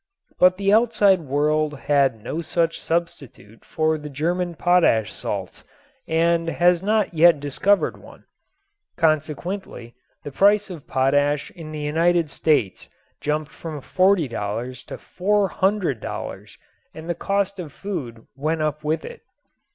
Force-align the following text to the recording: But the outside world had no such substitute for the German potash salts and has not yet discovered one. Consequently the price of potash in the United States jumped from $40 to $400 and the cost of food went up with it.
But 0.39 0.57
the 0.57 0.73
outside 0.73 1.19
world 1.21 1.77
had 1.77 2.23
no 2.23 2.41
such 2.41 2.79
substitute 2.81 3.63
for 3.63 3.99
the 3.99 4.09
German 4.09 4.55
potash 4.55 5.13
salts 5.13 5.63
and 6.07 6.47
has 6.49 6.81
not 6.81 7.13
yet 7.13 7.39
discovered 7.39 7.97
one. 8.01 8.23
Consequently 8.97 9.93
the 10.23 10.31
price 10.31 10.71
of 10.71 10.87
potash 10.87 11.51
in 11.51 11.71
the 11.71 11.79
United 11.81 12.31
States 12.31 12.89
jumped 13.21 13.51
from 13.51 13.79
$40 13.79 14.83
to 14.87 14.97
$400 14.97 16.57
and 16.95 17.07
the 17.07 17.13
cost 17.13 17.59
of 17.59 17.71
food 17.71 18.25
went 18.35 18.63
up 18.63 18.83
with 18.83 19.05
it. 19.05 19.21